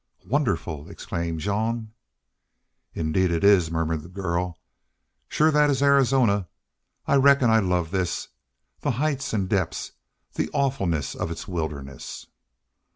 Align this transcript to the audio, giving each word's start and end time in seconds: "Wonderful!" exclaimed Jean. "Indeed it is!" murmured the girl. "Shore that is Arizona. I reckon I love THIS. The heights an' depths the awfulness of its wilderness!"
"Wonderful!" 0.25 0.89
exclaimed 0.89 1.41
Jean. 1.41 1.91
"Indeed 2.95 3.29
it 3.29 3.43
is!" 3.43 3.69
murmured 3.69 4.01
the 4.01 4.09
girl. 4.09 4.57
"Shore 5.27 5.51
that 5.51 5.69
is 5.69 5.83
Arizona. 5.83 6.47
I 7.05 7.17
reckon 7.17 7.51
I 7.51 7.59
love 7.59 7.91
THIS. 7.91 8.29
The 8.79 8.89
heights 8.89 9.31
an' 9.31 9.45
depths 9.45 9.91
the 10.33 10.49
awfulness 10.53 11.13
of 11.13 11.29
its 11.29 11.47
wilderness!" 11.47 12.25